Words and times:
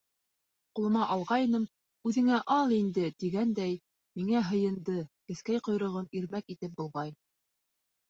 Ҡулыма 0.77 1.03
алғайным, 1.15 1.67
үҙеңә 2.13 2.41
ал 2.57 2.75
инде, 2.79 3.05
тигәндәй, 3.21 3.77
миңә 4.21 4.45
һыйынды, 4.51 4.99
кескәй 5.31 5.65
ҡойроғон 5.71 6.13
ирмәк 6.23 6.55
итеп 6.59 6.79
болғай. 6.85 7.19